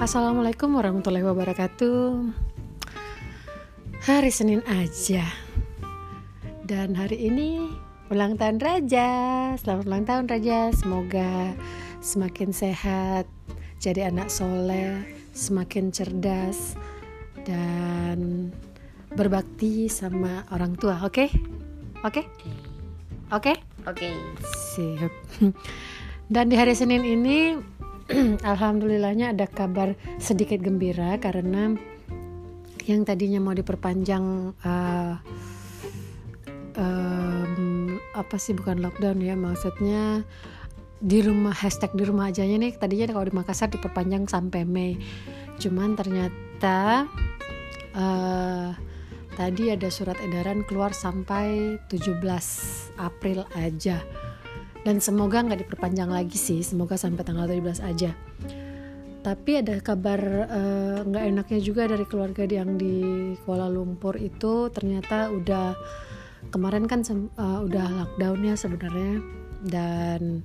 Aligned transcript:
Assalamualaikum 0.00 0.80
warahmatullahi 0.80 1.28
wabarakatuh 1.28 2.32
Hari 4.00 4.32
Senin 4.32 4.64
aja 4.64 5.28
Dan 6.64 6.96
hari 6.96 7.28
ini 7.28 7.68
ulang 8.08 8.40
tahun 8.40 8.64
Raja 8.64 9.08
Selamat 9.60 9.84
ulang 9.84 10.08
tahun 10.08 10.24
Raja 10.24 10.72
Semoga 10.72 11.52
semakin 12.00 12.48
sehat 12.48 13.28
Jadi 13.76 14.08
anak 14.08 14.32
soleh 14.32 15.04
Semakin 15.36 15.92
cerdas 15.92 16.80
Dan 17.44 18.48
berbakti 19.12 19.92
sama 19.92 20.48
orang 20.48 20.80
tua 20.80 21.04
Oke? 21.04 21.28
Okay? 21.28 21.30
Oke? 22.08 22.08
Okay? 22.08 22.24
Oke? 23.36 23.52
Okay? 23.52 23.56
Oke 23.84 24.08
okay. 24.08 24.14
Siap 24.48 25.12
Dan 26.32 26.48
di 26.48 26.56
hari 26.56 26.72
Senin 26.72 27.04
ini 27.04 27.52
alhamdulillahnya 28.52 29.30
ada 29.34 29.46
kabar 29.46 29.94
sedikit 30.18 30.58
gembira 30.58 31.14
karena 31.22 31.78
yang 32.88 33.06
tadinya 33.06 33.38
mau 33.38 33.54
diperpanjang 33.54 34.56
uh, 34.66 35.14
um, 36.74 37.94
apa 38.16 38.36
sih 38.40 38.56
bukan 38.56 38.82
lockdown 38.82 39.22
ya 39.22 39.38
maksudnya 39.38 40.26
di 41.00 41.24
rumah 41.24 41.54
hashtag 41.54 41.96
di 41.96 42.04
rumah 42.04 42.28
aja 42.28 42.44
nih 42.44 42.76
tadinya 42.76 43.08
kalau 43.08 43.24
di 43.30 43.34
Makassar 43.34 43.72
diperpanjang 43.72 44.28
sampai 44.28 44.68
Mei. 44.68 45.00
Cuman 45.56 45.96
ternyata 45.96 47.08
uh, 47.96 48.76
tadi 49.38 49.72
ada 49.72 49.88
surat 49.88 50.18
edaran 50.20 50.66
keluar 50.68 50.92
sampai 50.92 51.78
17 51.88 52.20
April 53.00 53.48
aja 53.56 54.04
dan 54.80 54.96
semoga 54.98 55.44
nggak 55.44 55.66
diperpanjang 55.66 56.08
lagi 56.08 56.40
sih 56.40 56.64
semoga 56.64 56.96
sampai 56.96 57.22
tanggal 57.24 57.44
17 57.44 57.84
aja. 57.84 58.10
Tapi 59.20 59.60
ada 59.60 59.76
kabar 59.84 60.20
eh, 60.48 60.98
nggak 61.04 61.24
uh, 61.24 61.28
enaknya 61.28 61.60
juga 61.60 61.84
dari 61.84 62.08
keluarga 62.08 62.48
yang 62.48 62.80
di 62.80 63.36
Kuala 63.44 63.68
Lumpur 63.68 64.16
itu 64.16 64.72
ternyata 64.72 65.28
udah 65.28 65.76
kemarin 66.48 66.88
kan 66.88 67.04
uh, 67.36 67.60
udah 67.60 67.86
lockdown 68.00 68.40
ya 68.40 68.56
sebenarnya. 68.56 69.20
Dan 69.60 70.40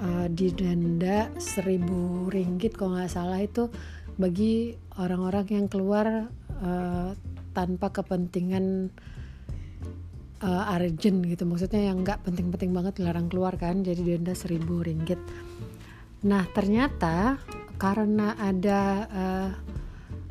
uh, 0.00 0.26
didenda 0.32 1.28
seribu 1.36 2.32
ringgit 2.32 2.72
kalau 2.80 2.96
nggak 2.96 3.12
salah 3.12 3.44
itu 3.44 3.68
bagi 4.16 4.72
orang-orang 4.96 5.44
yang 5.52 5.66
keluar 5.68 6.32
uh, 6.64 7.12
tanpa 7.52 7.92
kepentingan 7.92 8.88
uh, 10.44 10.76
urgent 10.76 11.24
gitu. 11.24 11.48
Maksudnya 11.48 11.88
yang 11.88 12.04
nggak 12.04 12.20
penting-penting 12.28 12.76
banget 12.76 13.00
dilarang 13.00 13.32
keluar 13.32 13.56
kan. 13.56 13.80
Jadi 13.80 14.04
denda 14.04 14.36
seribu 14.36 14.84
ringgit. 14.84 15.18
Nah 16.28 16.44
ternyata 16.52 17.40
karena 17.80 18.36
ada 18.36 18.80
uh, 19.08 19.50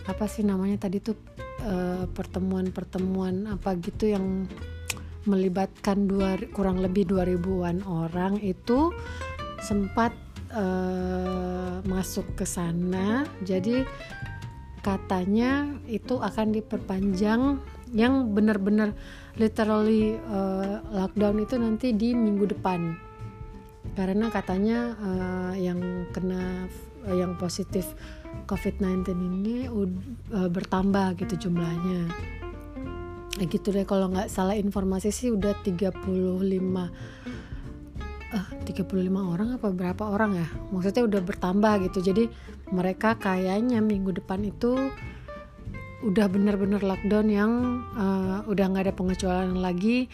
apa 0.06 0.26
sih 0.30 0.46
namanya 0.46 0.86
tadi 0.86 1.02
tuh 1.02 1.18
pertemuan 1.64 2.68
pertemuan-pertemuan 2.76 3.56
apa 3.56 3.80
gitu 3.80 4.12
yang 4.12 4.44
melibatkan 5.24 6.12
dua 6.12 6.36
kurang 6.52 6.84
lebih 6.84 7.08
2000-an 7.08 7.88
orang 7.88 8.36
itu 8.44 8.92
sempat 9.64 10.12
uh, 10.52 11.80
masuk 11.88 12.28
ke 12.36 12.44
sana. 12.44 13.24
Jadi 13.48 13.88
katanya 14.84 15.72
itu 15.88 16.20
akan 16.20 16.52
diperpanjang 16.52 17.64
yang 17.94 18.34
benar-benar 18.34 18.98
literally 19.38 20.18
uh, 20.30 20.82
lockdown 20.94 21.38
itu 21.42 21.56
nanti 21.62 21.94
di 21.94 22.18
minggu 22.18 22.50
depan. 22.58 22.98
Karena 23.94 24.34
katanya 24.34 24.98
uh, 24.98 25.54
yang 25.54 26.10
kena 26.10 26.66
uh, 27.06 27.16
yang 27.16 27.38
positif 27.38 27.94
COVID-19 28.50 29.06
ini 29.14 29.70
uh, 29.70 30.50
bertambah 30.50 31.14
gitu 31.22 31.48
jumlahnya. 31.48 32.10
Nah, 33.34 33.46
gitu 33.50 33.74
deh 33.74 33.86
kalau 33.86 34.14
nggak 34.14 34.30
salah 34.30 34.54
informasi 34.58 35.10
sih 35.10 35.30
udah 35.34 35.58
35 35.66 35.94
uh, 38.34 38.48
35 38.66 39.34
orang 39.34 39.58
apa 39.58 39.68
berapa 39.70 40.04
orang 40.10 40.42
ya? 40.42 40.48
Maksudnya 40.74 41.06
udah 41.06 41.22
bertambah 41.22 41.74
gitu. 41.90 42.14
Jadi 42.14 42.24
mereka 42.74 43.14
kayaknya 43.22 43.82
minggu 43.82 44.18
depan 44.18 44.42
itu 44.42 44.90
udah 46.04 46.28
bener-bener 46.28 46.84
lockdown 46.84 47.28
yang 47.32 47.52
uh, 47.96 48.44
udah 48.52 48.66
nggak 48.68 48.92
ada 48.92 48.96
pengecualian 48.96 49.64
lagi. 49.64 50.12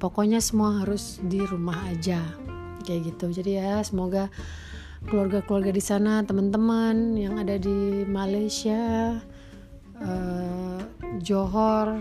Pokoknya 0.00 0.42
semua 0.42 0.82
harus 0.82 1.20
di 1.22 1.38
rumah 1.44 1.78
aja 1.86 2.18
kayak 2.82 3.14
gitu. 3.14 3.30
Jadi 3.30 3.60
ya 3.60 3.78
semoga 3.86 4.32
keluarga-keluarga 5.06 5.70
di 5.70 5.82
sana 5.82 6.24
teman-teman 6.26 7.14
yang 7.14 7.38
ada 7.38 7.58
di 7.60 8.02
Malaysia 8.08 9.18
uh, 10.00 10.78
Johor 11.22 11.94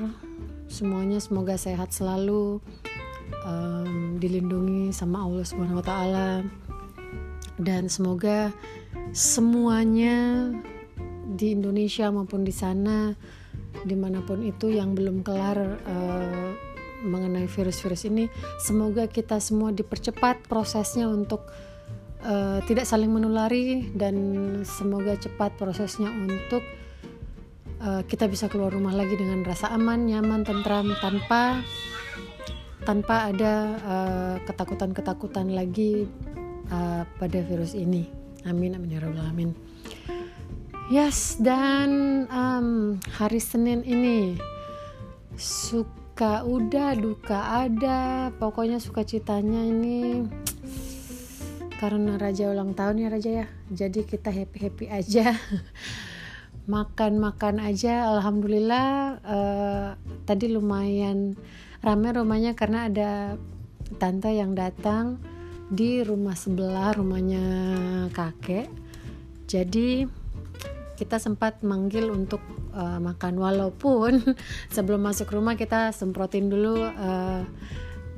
semuanya 0.72 1.20
semoga 1.20 1.60
sehat 1.60 1.92
selalu 1.92 2.64
um, 3.44 4.18
dilindungi 4.18 4.96
sama 4.96 5.28
Allah 5.28 5.44
Subhanahu 5.44 5.84
Wa 5.84 5.86
Taala. 5.86 6.32
Dan 7.62 7.92
semoga 7.92 8.50
semuanya 9.14 10.50
di 11.32 11.56
Indonesia 11.56 12.12
maupun 12.12 12.44
di 12.44 12.54
sana 12.54 13.16
di 13.88 13.96
mana 13.96 14.20
pun 14.22 14.44
itu 14.44 14.70
yang 14.70 14.94
belum 14.94 15.24
kelar 15.24 15.58
uh, 15.88 16.50
mengenai 17.02 17.50
virus-virus 17.50 18.06
ini 18.06 18.30
semoga 18.62 19.10
kita 19.10 19.42
semua 19.42 19.74
dipercepat 19.74 20.46
prosesnya 20.46 21.10
untuk 21.10 21.50
uh, 22.22 22.62
tidak 22.70 22.86
saling 22.86 23.10
menulari 23.10 23.90
dan 23.98 24.16
semoga 24.62 25.18
cepat 25.18 25.58
prosesnya 25.58 26.12
untuk 26.14 26.62
uh, 27.82 28.06
kita 28.06 28.30
bisa 28.30 28.46
keluar 28.52 28.70
rumah 28.70 28.94
lagi 28.94 29.18
dengan 29.18 29.42
rasa 29.42 29.74
aman 29.74 30.06
nyaman 30.06 30.46
tentram 30.46 30.94
tanpa 31.02 31.66
tanpa 32.82 33.30
ada 33.30 33.54
ketakutan-ketakutan 34.42 35.54
uh, 35.54 35.56
lagi 35.62 36.10
uh, 36.74 37.06
pada 37.22 37.40
virus 37.46 37.78
ini. 37.78 38.10
Amin 38.50 38.74
amin 38.74 38.98
ya 38.98 39.00
rabbal 39.06 39.22
alamin 39.22 39.54
Yes, 40.92 41.40
dan 41.40 42.28
um, 42.28 43.00
hari 43.16 43.40
Senin 43.40 43.80
ini 43.88 44.36
suka 45.40 46.44
udah, 46.44 47.00
duka 47.00 47.64
ada, 47.64 48.28
pokoknya 48.36 48.76
suka 48.84 49.08
citanya 49.08 49.64
ini 49.64 50.28
karena 51.80 52.20
Raja 52.20 52.52
ulang 52.52 52.76
tahun 52.76 53.08
ya 53.08 53.08
Raja 53.08 53.32
ya. 53.32 53.48
Jadi 53.72 54.04
kita 54.04 54.36
happy 54.36 54.68
happy 54.68 54.86
aja, 54.92 55.32
makan 56.76 57.24
makan 57.24 57.64
aja. 57.64 58.12
Alhamdulillah 58.12 59.24
uh, 59.24 59.96
tadi 60.28 60.52
lumayan 60.52 61.40
ramai 61.80 62.20
rumahnya 62.20 62.52
karena 62.52 62.92
ada 62.92 63.40
tante 63.96 64.36
yang 64.36 64.60
datang 64.60 65.24
di 65.72 66.04
rumah 66.04 66.36
sebelah 66.36 67.00
rumahnya 67.00 67.48
kakek. 68.12 68.68
Jadi 69.48 70.20
kita 71.02 71.18
sempat 71.18 71.66
manggil 71.66 72.14
untuk 72.14 72.38
uh, 72.78 73.02
makan. 73.02 73.42
Walaupun 73.42 74.38
sebelum 74.76 75.02
masuk 75.02 75.34
rumah 75.34 75.58
kita 75.58 75.90
semprotin 75.90 76.54
dulu 76.54 76.78
uh, 76.78 77.42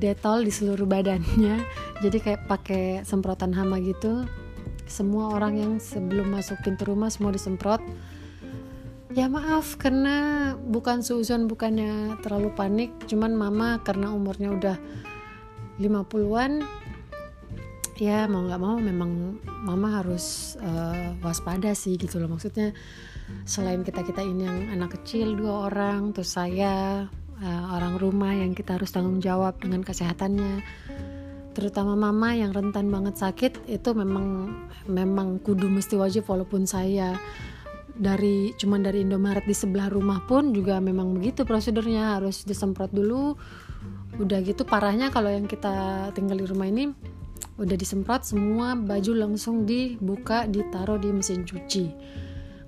detol 0.03 0.44
di 0.44 0.51
seluruh 0.51 0.83
badannya. 0.83 1.63
Jadi 2.03 2.17
kayak 2.19 2.51
pakai 2.51 3.07
semprotan 3.07 3.55
hama 3.55 3.79
gitu. 3.79 4.27
Semua 4.83 5.31
orang 5.31 5.55
yang 5.55 5.73
sebelum 5.79 6.35
masuk 6.35 6.59
pintu 6.59 6.91
rumah 6.91 7.07
semua 7.07 7.31
disemprot. 7.31 7.79
Ya 9.15 9.31
maaf 9.31 9.79
karena 9.79 10.51
bukan 10.59 11.00
suzon 11.00 11.47
bukannya 11.47 12.19
terlalu 12.19 12.51
panik. 12.51 12.91
Cuman 13.07 13.31
mama 13.31 13.79
karena 13.79 14.11
umurnya 14.11 14.51
udah 14.51 14.77
50-an 15.79 16.82
ya 18.03 18.27
mau 18.27 18.44
nggak 18.44 18.59
mau 18.59 18.75
memang 18.75 19.39
mama 19.63 20.03
harus 20.03 20.59
uh, 20.59 21.15
waspada 21.23 21.71
sih 21.71 21.95
gitu 21.95 22.19
loh. 22.19 22.35
Maksudnya 22.35 22.75
selain 23.47 23.88
kita 23.88 24.03
kita 24.03 24.19
ini 24.19 24.44
yang 24.44 24.59
anak 24.75 25.00
kecil 25.00 25.39
dua 25.39 25.71
orang 25.71 26.11
terus 26.11 26.35
saya 26.35 27.07
uh, 27.39 27.65
orang 27.71 27.95
rumah 27.95 28.35
yang 28.35 28.51
kita 28.51 28.75
harus 28.75 28.91
tanggung 28.91 29.23
jawab 29.23 29.55
dengan 29.63 29.81
kesehatannya. 29.81 30.59
Terutama 31.53 31.94
mama 31.94 32.33
yang 32.33 32.51
rentan 32.51 32.89
banget 32.89 33.15
sakit 33.15 33.69
itu 33.69 33.89
memang 33.94 34.51
memang 34.89 35.39
kudu 35.39 35.69
mesti 35.69 35.95
wajib 35.95 36.25
walaupun 36.27 36.65
saya 36.65 37.15
dari 37.94 38.57
cuman 38.57 38.81
dari 38.81 39.06
Indomaret 39.06 39.45
di 39.45 39.53
sebelah 39.53 39.85
rumah 39.85 40.25
pun 40.25 40.49
juga 40.51 40.81
memang 40.81 41.13
begitu 41.13 41.45
prosedurnya. 41.45 42.19
Harus 42.19 42.44
disemprot 42.44 42.91
dulu. 42.91 43.38
Udah 44.17 44.41
gitu 44.45 44.65
parahnya 44.65 45.09
kalau 45.09 45.29
yang 45.29 45.49
kita 45.49 46.09
tinggal 46.13 46.38
di 46.38 46.45
rumah 46.45 46.69
ini 46.69 47.12
udah 47.53 47.77
disemprot 47.77 48.25
semua 48.25 48.73
baju 48.73 49.13
langsung 49.13 49.69
dibuka 49.69 50.50
ditaruh 50.50 50.97
di 50.97 51.13
mesin 51.13 51.45
cuci. 51.45 51.85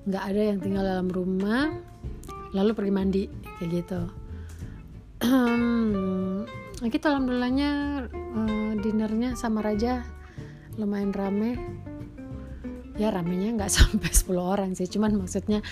Nggak 0.06 0.24
ada 0.30 0.42
yang 0.54 0.60
tinggal 0.62 0.84
dalam 0.86 1.10
rumah 1.10 1.74
lalu 2.54 2.72
pergi 2.78 2.94
mandi 2.94 3.24
kayak 3.58 3.70
gitu. 3.74 4.02
Kita 6.94 7.06
alhamdulillahnya 7.10 7.72
uh, 8.14 8.72
dinernya 8.78 9.34
sama 9.34 9.66
raja 9.66 10.06
lumayan 10.78 11.12
rame. 11.16 11.58
Ya 12.96 13.12
ramenya 13.12 13.58
nggak 13.58 13.72
sampai 13.82 14.12
10 14.14 14.38
orang 14.38 14.72
sih 14.78 14.88
cuman 14.88 15.18
maksudnya 15.18 15.66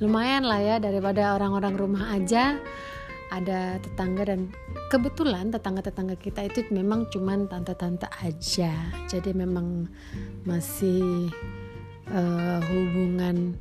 lumayan 0.00 0.48
lah 0.48 0.58
ya 0.58 0.76
daripada 0.80 1.36
orang-orang 1.36 1.74
rumah 1.76 2.10
aja 2.10 2.58
ada 3.30 3.82
tetangga 3.82 4.22
dan 4.30 4.54
kebetulan 4.88 5.50
tetangga-tetangga 5.50 6.14
kita 6.18 6.46
itu 6.46 6.62
memang 6.70 7.10
cuman 7.10 7.50
tante-tante 7.50 8.06
aja. 8.22 8.72
Jadi 9.10 9.34
memang 9.34 9.90
masih 10.46 11.30
uh, 12.10 12.60
hubungan 12.70 13.58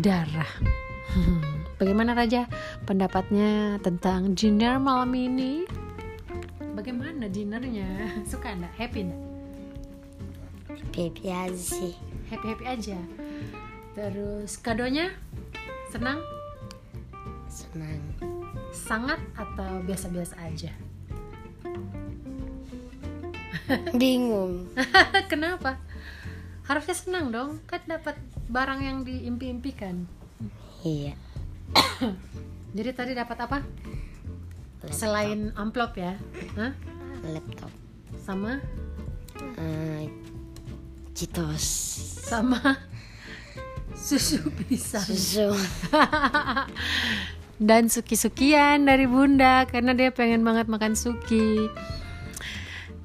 darah. 0.00 0.48
Bagaimana 1.80 2.16
Raja 2.16 2.48
pendapatnya 2.88 3.76
tentang 3.84 4.32
dinner 4.32 4.80
malam 4.80 5.12
ini? 5.12 5.68
Bagaimana 6.72 7.28
dinernya 7.28 8.08
suka 8.30 8.56
enggak 8.56 8.74
happy 8.80 9.00
enggak 9.04 9.26
happy 10.96 11.28
aja. 11.28 11.52
Sih 11.56 11.94
happy 12.32 12.46
happy 12.56 12.64
aja. 12.64 12.98
Terus 13.92 14.56
kadonya? 14.60 15.12
Senang? 15.92 16.20
Senang 17.48 18.25
sangat 18.76 19.16
atau 19.32 19.80
biasa-biasa 19.88 20.36
aja? 20.44 20.72
Bingung. 23.96 24.68
Kenapa? 25.32 25.80
Harusnya 26.68 26.94
senang 26.94 27.32
dong 27.32 27.64
kan 27.64 27.80
dapat 27.88 28.14
barang 28.52 28.80
yang 28.84 28.98
diimpi-impikan. 29.02 30.04
Iya. 30.84 31.16
Jadi 32.76 32.90
tadi 32.92 33.12
dapat 33.16 33.38
apa? 33.40 33.58
Laptop. 34.86 34.92
selain 34.92 35.50
amplop 35.56 35.98
ya? 35.98 36.14
Hah? 36.54 36.70
laptop. 37.26 37.72
Sama? 38.22 38.62
Uh, 39.58 40.06
Citos 41.16 41.64
sama? 42.28 42.60
Susu 43.96 44.52
pisang. 44.52 45.02
Susu 45.02 45.48
dan 47.56 47.88
suki-sukian 47.88 48.84
dari 48.84 49.08
bunda 49.08 49.64
karena 49.64 49.96
dia 49.96 50.12
pengen 50.12 50.44
banget 50.44 50.68
makan 50.68 50.92
suki. 50.92 51.68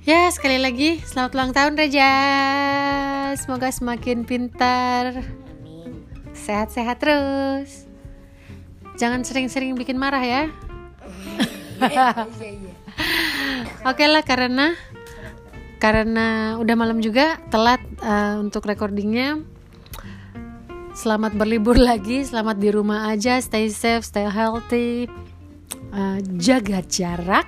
Ya 0.02 0.28
sekali 0.34 0.58
lagi 0.58 0.98
selamat 1.06 1.32
ulang 1.38 1.52
tahun 1.54 1.74
Reja. 1.78 2.14
Semoga 3.38 3.70
semakin 3.70 4.26
pintar. 4.26 5.24
Sehat-sehat 6.34 6.98
terus. 7.00 7.86
Jangan 8.98 9.22
sering-sering 9.22 9.78
bikin 9.78 9.96
marah 10.02 10.26
ya. 10.26 10.44
Oke 13.90 14.06
lah 14.06 14.26
karena 14.26 14.74
karena 15.82 16.58
udah 16.62 16.76
malam 16.78 17.02
juga 17.02 17.42
telat 17.50 17.82
uh, 18.06 18.38
untuk 18.38 18.70
recordingnya 18.70 19.42
Selamat 20.92 21.32
berlibur 21.32 21.80
lagi, 21.80 22.20
selamat 22.20 22.60
di 22.60 22.68
rumah 22.68 23.08
aja, 23.08 23.40
stay 23.40 23.72
safe, 23.72 24.04
stay 24.04 24.28
healthy, 24.28 25.08
uh, 25.96 26.20
jaga 26.36 26.84
jarak, 26.84 27.48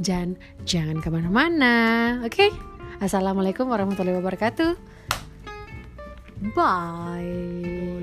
dan 0.00 0.32
jangan 0.64 0.96
ke 1.04 1.12
mana-mana, 1.12 1.76
oke? 2.24 2.32
Okay? 2.32 2.48
Assalamualaikum 3.04 3.68
warahmatullahi 3.68 4.16
wabarakatuh. 4.16 4.80
Bye. 6.56 7.97